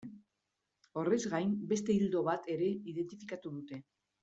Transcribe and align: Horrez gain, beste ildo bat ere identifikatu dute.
Horrez 1.01 1.19
gain, 1.33 1.51
beste 1.75 1.95
ildo 1.97 2.25
bat 2.31 2.51
ere 2.55 2.71
identifikatu 2.95 3.55
dute. 3.61 3.81